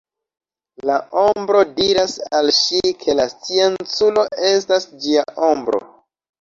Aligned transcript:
La 0.89 0.95
ombro 1.23 1.61
diras 1.81 2.15
al 2.39 2.51
ŝi 2.61 2.83
ke 3.05 3.17
la 3.21 3.29
scienculo 3.37 4.27
estas 4.51 4.91
ĝia 5.07 5.31
ombro. 5.53 5.87